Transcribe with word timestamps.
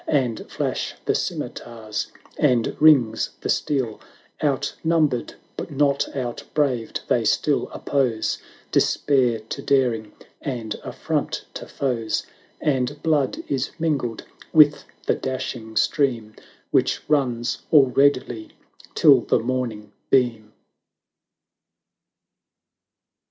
And 0.07 0.49
flash 0.49 0.95
the 1.05 1.13
scimitars, 1.13 2.11
and 2.35 2.75
rings 2.79 3.35
the 3.41 3.49
steel; 3.49 3.99
Outnumbered, 4.43 5.35
not 5.69 6.09
outbraved, 6.15 7.01
they 7.07 7.23
still 7.23 7.69
oppose 7.71 8.39
Despair 8.71 9.41
to 9.47 9.61
daring, 9.61 10.11
and 10.41 10.73
a 10.83 10.91
front 10.91 11.45
to 11.53 11.67
foes; 11.67 12.25
And 12.59 12.99
blood 13.03 13.43
is 13.47 13.69
mingled 13.77 14.25
with 14.51 14.85
the 15.05 15.13
dashing 15.13 15.77
stream, 15.77 16.33
loii 16.35 16.43
Which 16.71 17.03
runs 17.07 17.59
all 17.69 17.91
redly 17.91 18.49
till 18.95 19.21
the 19.21 19.37
morning 19.37 19.91
beam. 20.09 20.51